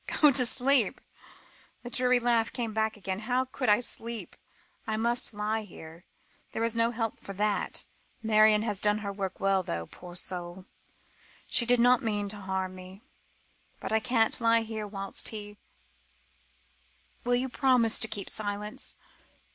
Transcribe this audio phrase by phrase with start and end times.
[0.19, 0.99] "Go to sleep?"
[1.83, 3.19] The dreary laugh came again.
[3.19, 4.35] "How could I sleep?
[4.87, 6.05] I must lie here;
[6.53, 7.85] there is no help for that.
[8.23, 10.65] Marion has done her work well, though, poor soul!
[11.45, 13.03] she did not mean to harm me.
[13.79, 15.57] But I can't lie here whilst he you
[17.23, 18.97] will promise to keep silence?"